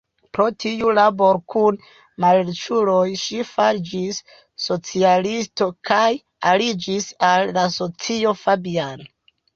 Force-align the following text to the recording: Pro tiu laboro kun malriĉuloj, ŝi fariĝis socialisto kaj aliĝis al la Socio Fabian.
Pro 0.35 0.43
tiu 0.63 0.91
laboro 0.99 1.41
kun 1.53 1.75
malriĉuloj, 2.25 3.03
ŝi 3.25 3.43
fariĝis 3.51 4.21
socialisto 4.69 5.69
kaj 5.91 6.03
aliĝis 6.53 7.11
al 7.29 7.55
la 7.59 7.71
Socio 7.79 8.35
Fabian. 8.45 9.07